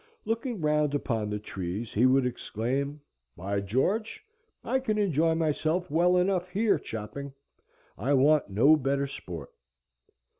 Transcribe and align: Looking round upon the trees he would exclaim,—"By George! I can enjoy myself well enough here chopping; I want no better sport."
Looking 0.25 0.61
round 0.61 0.95
upon 0.95 1.29
the 1.29 1.37
trees 1.37 1.93
he 1.93 2.07
would 2.07 2.25
exclaim,—"By 2.25 3.59
George! 3.61 4.25
I 4.63 4.79
can 4.79 4.97
enjoy 4.97 5.35
myself 5.35 5.91
well 5.91 6.17
enough 6.17 6.49
here 6.49 6.79
chopping; 6.79 7.33
I 7.99 8.15
want 8.15 8.49
no 8.49 8.75
better 8.77 9.05
sport." 9.05 9.51